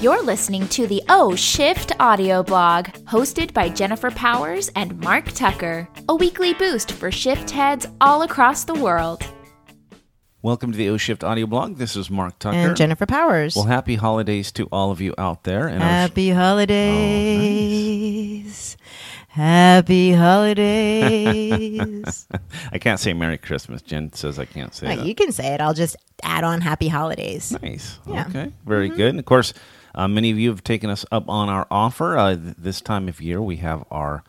[0.00, 5.88] You're listening to the O Shift audio blog, hosted by Jennifer Powers and Mark Tucker,
[6.08, 9.24] a weekly boost for shift heads all across the world.
[10.42, 11.76] Welcome to the O Shift audio blog.
[11.78, 12.56] This is Mark Tucker.
[12.56, 13.56] and Jennifer Powers.
[13.56, 15.66] Well, happy holidays to all of you out there.
[15.66, 16.76] And our- Happy holidays.
[19.28, 21.56] Happy holidays.
[22.72, 23.82] I can't say Merry Christmas.
[23.82, 25.06] Jen says I can't say Right, that.
[25.06, 25.60] you can say it.
[25.60, 27.52] I'll just add on happy holidays.
[27.62, 27.98] Nice.
[28.06, 28.24] Yeah.
[28.24, 28.36] Mm-hmm.
[28.38, 28.52] Okay.
[28.66, 29.08] Very good.
[29.10, 29.52] And of course,
[29.96, 32.16] uh, many of you have taken us up on our offer.
[32.18, 34.22] Uh, th- this time of year, we have our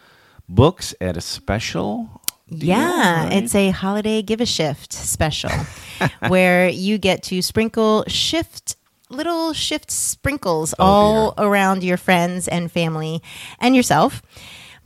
[0.48, 2.22] books at a special.
[2.50, 3.34] deal, Yeah, right?
[3.34, 5.52] it's a holiday give a shift special
[6.30, 8.76] where you get to sprinkle shift
[9.10, 13.22] little shift sprinkles Oh, all around your friends and family
[13.60, 14.22] and yourself.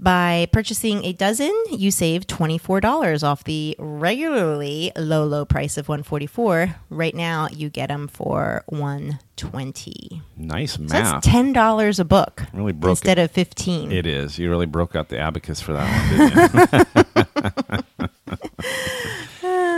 [0.01, 6.75] By purchasing a dozen, you save $24 off the regularly low low price of 144.
[6.89, 10.21] Right now, you get them for 120.
[10.37, 10.89] nice So math.
[11.23, 13.91] that's $10 a book Really broke instead of 15.
[13.91, 14.39] It is.
[14.39, 17.83] You really broke out the abacus for that one, didn't you?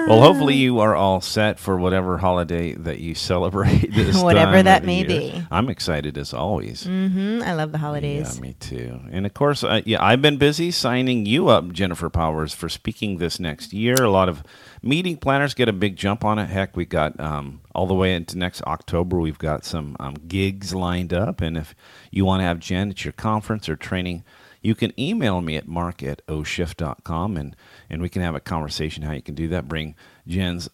[0.08, 4.66] well, hopefully you are all set for whatever holiday that you celebrate this Whatever time
[4.66, 5.08] that of may year.
[5.08, 5.44] be.
[5.52, 6.84] I'm excited as always.
[6.86, 8.36] hmm I love the holidays.
[8.36, 9.00] Yeah, me too.
[9.12, 13.18] And of course, uh, yeah, I've been busy signing you up, Jennifer Powers, for speaking
[13.18, 13.96] this next year.
[14.04, 14.44] A lot of
[14.82, 16.48] meeting planners get a big jump on it.
[16.48, 19.20] Heck, we got um, all the way into next October.
[19.20, 21.76] We've got some um, gigs lined up, and if
[22.12, 24.24] you want to have Jen at your conference or training.
[24.64, 27.56] You can email me at mark at oshift.com and,
[27.90, 29.68] and we can have a conversation how you can do that.
[29.68, 29.94] Bring
[30.26, 30.70] Jen's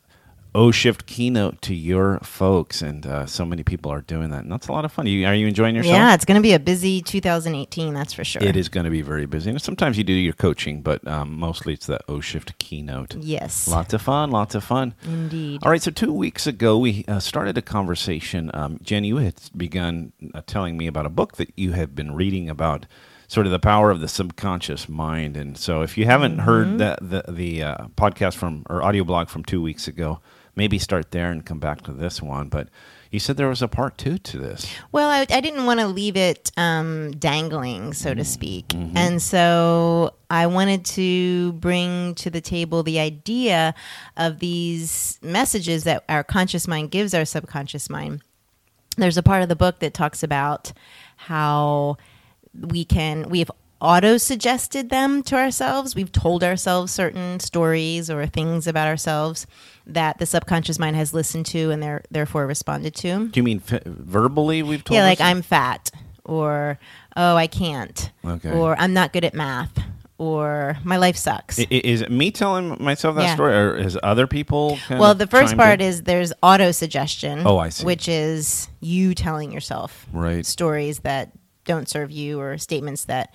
[0.56, 2.82] O Shift keynote to your folks.
[2.82, 4.44] And uh, so many people are doing that.
[4.44, 5.06] And that's a lot of fun.
[5.06, 5.94] You, are you enjoying yourself?
[5.94, 8.42] Yeah, it's going to be a busy 2018, that's for sure.
[8.42, 9.52] It is going to be very busy.
[9.52, 13.16] And sometimes you do your coaching, but um, mostly it's the O Shift keynote.
[13.16, 13.68] Yes.
[13.68, 14.96] Lots of fun, lots of fun.
[15.04, 15.62] Indeed.
[15.64, 18.50] All right, so two weeks ago, we uh, started a conversation.
[18.54, 22.16] Um, Jen, you had begun uh, telling me about a book that you had been
[22.16, 22.88] reading about
[23.30, 25.38] sort of the power of the subconscious mind.
[25.38, 26.42] And so if you haven't Mm-hmm.
[26.46, 30.20] heard that, the, the uh, podcast from or audio blog from two weeks ago,
[30.56, 32.50] maybe start there and come back to this one.
[32.50, 32.68] But
[33.12, 34.68] you said there was a part two to this.
[34.92, 38.18] Well, I, I didn't want to leave it um, dangling, so Mm-hmm.
[38.20, 38.74] to speak.
[38.96, 43.74] And so I wanted to bring to the table the idea
[44.18, 48.22] of these messages that our conscious mind gives our subconscious mind.
[48.98, 50.74] There's a part of the book that talks about
[51.16, 51.98] how
[52.54, 53.52] we can, we have
[53.82, 55.96] auto suggested them to ourselves.
[55.96, 59.48] We've told ourselves certain stories or things about ourselves
[59.88, 63.28] that the subconscious mind has listened to and they're therefore responded to.
[63.30, 65.26] Do you mean f- verbally we've told Yeah, like us?
[65.26, 65.92] I'm fat,
[66.26, 66.78] or
[67.16, 68.52] oh, I can't, Okay.
[68.52, 69.72] or I'm not good at math,
[70.18, 71.58] or my life sucks.
[71.60, 73.34] I- Is it me telling myself that Yeah.
[73.36, 74.78] story, or is other people?
[74.90, 75.88] well, the first part in?
[75.88, 77.44] is there's auto suggestion.
[77.46, 77.86] Oh, I see.
[77.86, 80.46] Which is you telling yourself Right.
[80.46, 81.32] stories that
[81.70, 83.32] don't serve you or statements that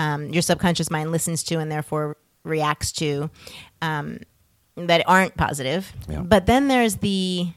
[0.00, 3.30] um, your subconscious mind listens to and therefore reacts to
[3.80, 4.18] um,
[4.76, 5.92] that aren't positive.
[6.08, 6.22] Yeah.
[6.22, 7.48] But then there's the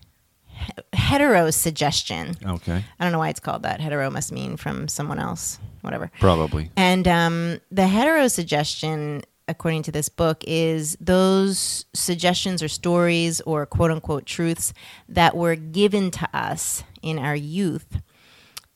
[0.93, 2.35] hetero suggestion.
[2.45, 3.81] okay, I don't know why it's called that.
[3.81, 6.11] Hetero must mean from someone else, whatever.
[6.19, 6.69] probably.
[6.77, 13.65] And um, the hetero suggestion, according to this book, is those suggestions or stories or
[13.65, 14.71] quote unquote truths
[15.09, 17.99] that were given to us in our youth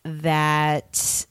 [0.03, 1.25] that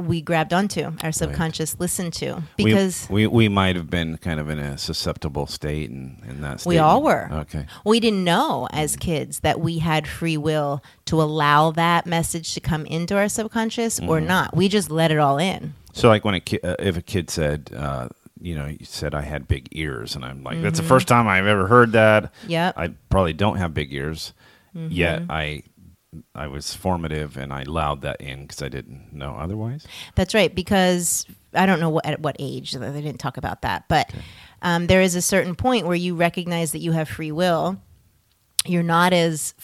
[0.00, 2.42] we grabbed onto, our subconscious listened to.
[2.56, 6.60] Because we, we, might have been kind of in a susceptible state, and in, that
[6.60, 7.28] state we all were.
[7.32, 12.54] Okay, We didn't know as kids that we had free will to allow that message
[12.54, 14.56] to come into our subconscious or not.
[14.56, 15.74] We just let it all in.
[15.92, 18.08] so like when a kid, uh, if a kid said, uh,
[18.40, 21.28] you know, you said I had big ears, and I'm like, that's the first time
[21.28, 22.24] I've ever heard that.
[22.24, 22.52] Mm-hmm.
[22.52, 22.80] Mm-hmm.
[22.80, 24.32] I probably don't have big ears,
[24.74, 25.64] yet I.
[26.34, 29.86] I was formative and I allowed that in because I didn't know otherwise.
[30.16, 33.84] That's right, because I don't know what, at what age they didn't talk about that,
[33.88, 34.10] but
[34.62, 37.80] um, there is a certain point where you recognize that you have free will.
[38.66, 39.54] You're not as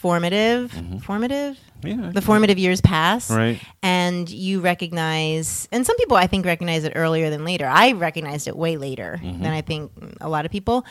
[0.00, 0.72] formative,
[1.04, 1.58] formative.
[1.82, 3.58] Yeah, The formative years pass, Right.
[3.82, 7.66] And you recognize, and some people I think recognize it earlier than later.
[7.66, 9.90] I recognized it way later than I think
[10.20, 10.84] a lot of people.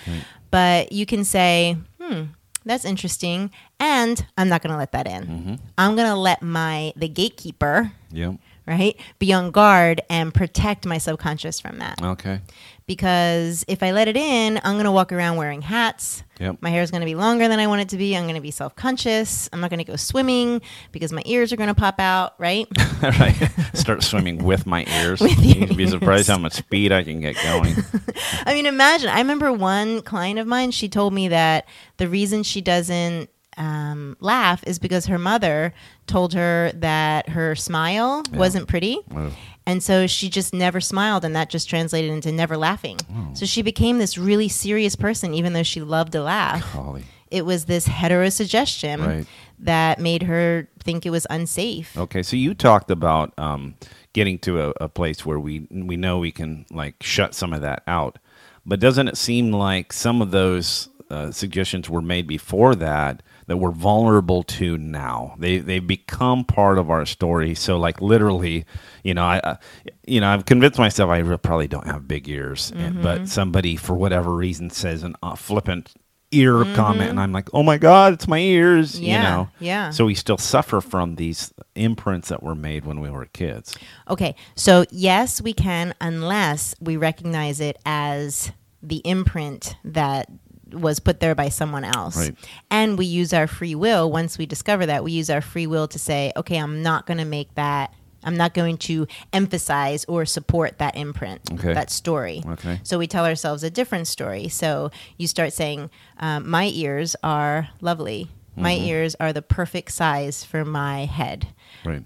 [0.51, 2.23] But you can say, "Hmm,
[2.65, 5.23] that's interesting," and I'm not going to let that in.
[5.23, 5.55] Mm-hmm.
[5.77, 8.35] I'm going to let my the gatekeeper Yep.
[8.69, 8.95] Right?
[9.17, 12.01] Be on guard and protect my subconscious from that.
[12.01, 12.39] Okay.
[12.85, 16.23] Because if I let it in, I'm going to walk around wearing hats.
[16.39, 16.57] Yep.
[16.61, 18.15] My hair is going to be longer than I want it to be.
[18.15, 19.49] I'm going to be self conscious.
[19.51, 20.61] I'm not going to go swimming
[20.91, 22.67] because my ears are going to pop out, right?
[23.03, 23.51] right.
[23.73, 25.19] Start swimming with my ears.
[25.19, 26.35] With You'd be surprised ears.
[26.35, 27.75] how much speed I can get going.
[28.45, 29.09] I mean, imagine.
[29.09, 31.67] I remember one client of mine, she told me that
[31.97, 33.29] the reason she doesn't
[33.59, 35.73] um, laugh is because her mother
[36.07, 38.97] told her that her smile wasn't pretty.
[39.13, 39.31] Oh.
[39.67, 42.97] And so she just never smiled, and that just translated into never laughing.
[43.13, 43.29] Oh.
[43.35, 46.73] So she became this really serious person, even though she loved to laugh.
[46.73, 47.03] Golly.
[47.29, 49.27] It was this heterosuggestion Right.
[49.59, 51.95] that made her think it was unsafe.
[51.97, 53.75] Okay, so you talked about um,
[54.13, 57.61] getting to a, a place where we we know we can like shut some of
[57.61, 58.17] that out,
[58.65, 63.57] but doesn't it seem like some of those uh, suggestions were made before that that
[63.57, 65.35] we're vulnerable to now?
[65.37, 67.55] They they become part of our story.
[67.55, 68.65] So like literally,
[69.03, 69.57] you know, I, I
[70.05, 73.95] you know I've convinced myself I probably don't have big ears, and, but somebody for
[73.95, 75.93] whatever reason says an uh, flippant
[76.31, 79.49] ear comment, and I'm like, oh my god, it's my ears, Yeah, you know.
[79.59, 79.89] yeah.
[79.89, 83.75] So we still suffer from these imprints that were made when we were kids.
[84.09, 88.51] Okay, so yes, we can, unless we recognize it as
[88.83, 90.29] the imprint that
[90.73, 92.15] was put there by someone else.
[92.17, 92.35] Right.
[92.71, 95.87] And we use our free will, once we discover that, we use our free will
[95.89, 97.93] to say, okay, I'm not going to make that.
[98.21, 101.73] I'm not going to emphasize or support that imprint, Okay.
[101.73, 102.43] that story.
[102.45, 102.81] Okay.
[102.83, 104.49] So we tell ourselves a different story.
[104.49, 105.89] So you start saying,
[106.19, 108.27] um, My ears are lovely.
[108.57, 108.85] My Mm-hmm.
[108.87, 111.47] ears are the perfect size for my head.
[111.85, 112.03] Right.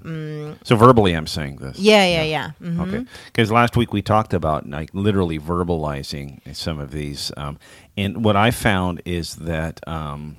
[0.63, 1.77] So verbally, I'm saying this.
[1.77, 1.83] Mm.
[1.83, 2.51] Yeah, yeah, yeah.
[2.61, 2.79] Mhm.
[2.87, 3.05] Okay.
[3.25, 7.57] Because last week we talked about like literally verbalizing some of these, um,
[7.97, 10.37] and what I found is that um,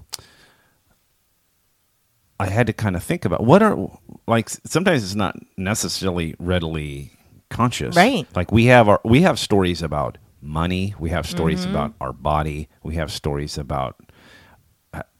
[2.38, 3.76] I had to kind of think about what are
[4.26, 7.12] like sometimes it's not necessarily readily
[7.48, 8.26] conscious, Right.
[8.34, 11.70] Like we have our we have stories about money, we have stories Mm-hmm.
[11.74, 13.96] about our body, we have stories about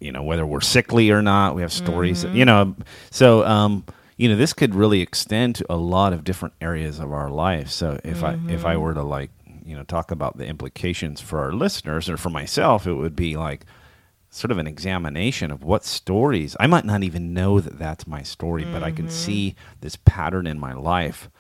[0.01, 2.37] you know whether we're sickly or not we have stories Mm-hmm.
[2.37, 2.75] you know
[3.11, 3.85] so um
[4.17, 7.69] you know this could really extend to a lot of different areas of our life
[7.71, 8.67] so if i if Mm-hmm.
[8.67, 9.31] i were to like
[9.65, 13.37] you know talk about the implications for our listeners or for myself it would be
[13.37, 13.65] like
[14.31, 18.23] sort of an examination of what stories i might not even know that that's my
[18.23, 19.15] story but i can Mm-hmm.
[19.15, 21.31] see this pattern in my life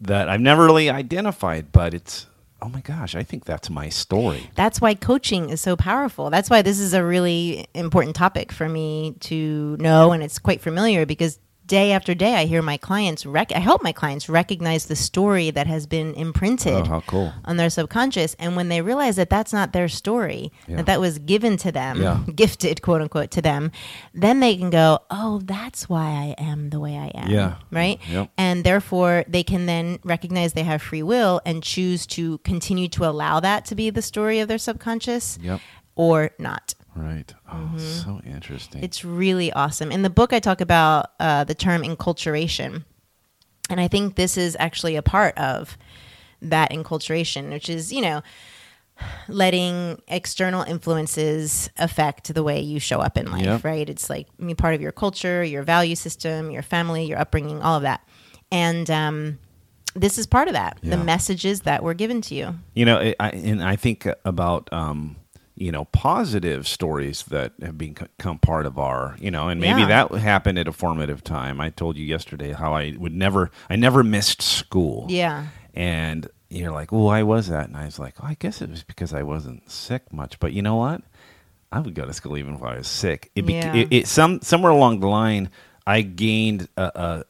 [0.00, 2.26] that i've never really identified but it's
[2.62, 6.30] oh my gosh i think that's my story That's why coaching is so powerful.
[6.30, 10.60] That's why this is a really important topic for me to know, and it's quite
[10.60, 11.38] familiar because
[11.70, 15.52] day after day I hear my clients rec- I help my clients recognize the story
[15.52, 17.32] that has been imprinted Oh, cool.
[17.44, 20.76] on their subconscious, and when they realize that that's not their story, Yeah.
[20.78, 22.18] that that was given to them, Yeah.
[22.34, 23.70] gifted quote unquote to them,
[24.12, 26.06] then they can go, oh, that's why
[26.38, 27.54] I am the way I am, Yeah.
[27.70, 28.30] right, Yep.
[28.36, 33.06] and therefore they can then recognize they have free will and choose to continue to
[33.08, 35.60] allow that to be the story of their subconscious Yep.
[35.94, 36.74] or not.
[36.94, 37.32] Right.
[37.50, 38.78] Oh, so interesting.
[38.78, 38.84] Mm-hmm.
[38.84, 39.90] It's really awesome.
[39.92, 42.84] In the book, I talk about uh, the term enculturation.
[43.68, 45.78] And I think this is actually a part of
[46.42, 48.22] that enculturation, which is, you know,
[49.28, 53.64] letting external influences affect the way you show up in life, Yep.
[53.64, 53.88] right?
[53.88, 57.62] It's like I mean, part of your culture, your value system, your family, your upbringing,
[57.62, 58.06] all of that.
[58.52, 59.38] And um,
[59.94, 60.96] this is part of that Yeah.
[60.96, 62.58] the messages that were given to you.
[62.74, 65.16] You know, I, I- and I think about um,
[65.60, 70.06] you know positive stories that have become part of our you know, and maybe Yeah.
[70.08, 71.60] that happened at a formative time.
[71.60, 75.06] I told you yesterday how I would never, I never missed school.
[75.08, 75.46] Yeah.
[75.74, 77.68] And you're like, oh, why was that?
[77.68, 80.40] And I was like, oh, I guess it was because I wasn't sick much.
[80.40, 81.02] But you know what?
[81.70, 83.30] I would go to school even if I was sick.
[83.36, 83.74] It, bec Yeah.
[83.76, 85.50] it, it some somewhere along the line,
[85.90, 87.24] I gained a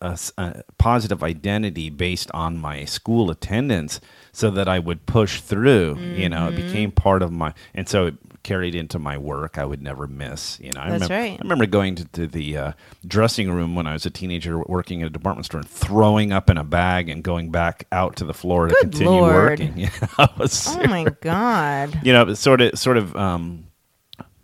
[0.79, 4.01] positive identity based on my school attendance,
[4.33, 5.99] so that I would push through.
[5.99, 6.59] You know, Mm-hmm.
[6.59, 9.59] it became part of my, and so it carried into my work.
[9.59, 10.59] I would never miss.
[10.61, 11.39] You know, I That's remember, right.
[11.41, 12.73] I remember going to, to the uh,
[13.07, 16.49] dressing room when I was a teenager, working at a department store, and throwing up
[16.51, 19.61] in a bag and going back out to the floor to continue Lord.
[19.61, 19.91] working.
[20.19, 21.99] I was Oh my God.
[22.03, 23.67] you know, it sort of sort of um,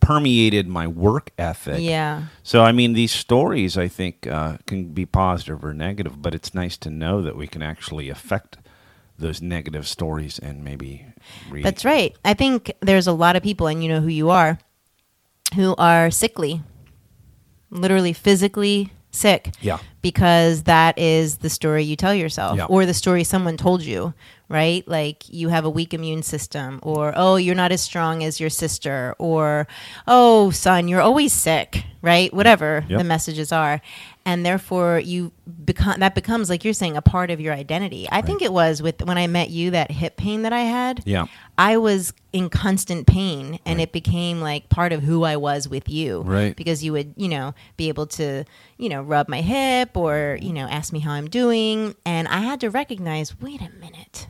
[0.06, 1.80] permeated my work ethic.
[1.80, 2.26] Yeah.
[2.44, 6.54] So I mean, these stories I think uh, can be positive or negative, but it's
[6.54, 8.58] nice to know that we can actually affect
[9.18, 11.06] those negative stories and maybe.
[11.50, 12.14] Re- That's right.
[12.24, 14.58] I think there's a lot of people, and you know who you are,
[15.56, 16.62] who are sickly,
[17.70, 19.50] literally physically sick.
[19.60, 19.78] Yeah.
[20.02, 22.66] Because that is the story you tell yourself, Yeah.
[22.66, 24.14] or the story someone told you,
[24.48, 24.86] right?
[24.86, 28.50] Like you have a weak immune system, or oh, you're not as strong as your
[28.50, 29.66] sister, or
[30.06, 32.32] oh, son, you're always sick, right?
[32.32, 32.98] Whatever Yep.
[32.98, 33.80] the messages are.
[34.26, 35.30] And therefore, you
[35.64, 38.08] become that becomes like you're saying a part of your identity.
[38.10, 41.04] I think it was with when I met you that hip pain that I had.
[41.06, 41.26] Yeah.
[41.56, 45.88] I was in constant pain and it became like part of who I was with
[45.88, 46.22] you.
[46.22, 46.56] Right.
[46.56, 48.44] Because you would, you know, be able to,
[48.78, 51.94] you know, rub my hip or, you know, ask me how I'm doing.
[52.04, 54.26] And I had to recognize, wait a minute.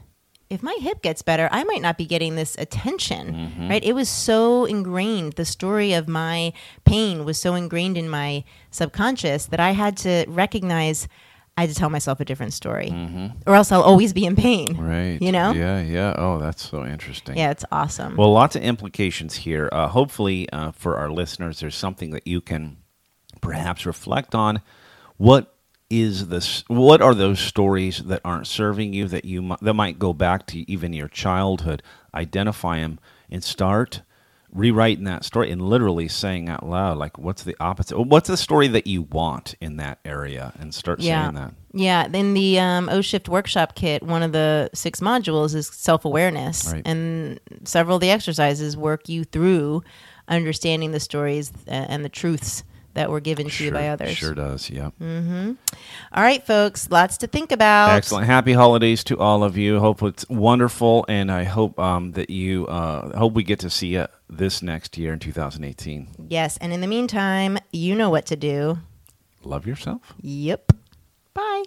[0.48, 3.68] If my hip gets better, I might not be getting this attention, Mm-hmm.
[3.68, 3.82] right?
[3.84, 5.32] It was so ingrained.
[5.34, 6.52] The story of my
[6.84, 11.08] pain was so ingrained in my subconscious that I had to recognize
[11.58, 12.90] I had to tell myself a different story,
[13.46, 14.68] or else I'll always be in pain.
[14.68, 14.86] Mm-hmm.
[14.86, 15.18] Right.
[15.22, 15.52] You know?
[15.52, 16.14] Yeah, yeah.
[16.18, 17.38] Oh, that's so interesting.
[17.38, 18.14] Yeah, it's awesome.
[18.16, 19.70] Well, lots of implications here.
[19.72, 22.76] Uh, hopefully, uh, for our listeners, there's something that you can
[23.40, 24.60] perhaps reflect on.
[25.16, 25.55] What
[25.90, 26.64] is this?
[26.68, 30.70] What are those stories that aren't serving you that you that might go back to
[30.70, 31.82] even your childhood?
[32.14, 32.98] Identify them
[33.30, 34.02] and start
[34.52, 37.98] rewriting that story and literally saying out loud, like, what's the opposite?
[37.98, 40.52] What's the story that you want in that area?
[40.58, 41.24] And start yeah.
[41.24, 41.54] saying that.
[41.72, 42.06] Yeah.
[42.12, 46.72] In the um, O Shift workshop kit, one of the six modules is self awareness.
[46.72, 46.82] Right.
[46.84, 49.84] And several of the exercises work you through
[50.28, 52.64] understanding the stories uh, and the truths
[52.96, 54.16] that were given to you by others.
[54.16, 54.70] Sure does.
[54.70, 54.90] Yeah.
[55.00, 57.90] All right, folks, lots to think about.
[57.90, 58.26] Excellent.
[58.26, 59.78] Happy holidays to all of you.
[59.78, 63.88] Hope it's wonderful, and I hope um, that you uh, hope we get to see
[63.88, 66.08] you this next year in 2018.
[66.28, 66.56] Yes.
[66.56, 68.78] And in the meantime, you know what to do.
[69.44, 70.14] Love yourself.
[70.22, 70.72] Yep.
[71.34, 71.64] Bye.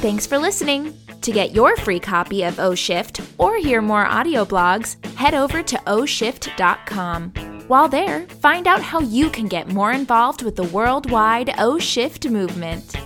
[0.00, 0.94] Thanks for listening.
[1.20, 5.62] To get your free copy of O Shift or hear more audio blogs, head over
[5.62, 7.34] to oshift.com.
[7.70, 12.28] While there, find out how you can get more involved with the worldwide O Shift
[12.28, 12.96] movement.